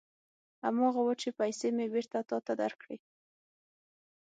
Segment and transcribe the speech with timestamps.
[0.63, 2.97] هماغه و چې پېسې مې بېرته تا ته درکړې.